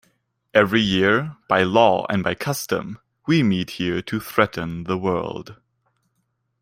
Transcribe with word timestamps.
Every 0.55 0.81
year, 0.81 1.37
by 1.47 1.61
law 1.61 2.07
and 2.09 2.23
by 2.23 2.33
custom, 2.33 2.97
we 3.27 3.43
meet 3.43 3.69
here 3.69 4.01
to 4.01 4.19
threaten 4.19 4.85
the 4.85 4.97
world. 4.97 5.57